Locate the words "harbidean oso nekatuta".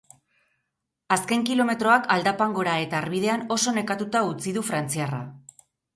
3.03-4.23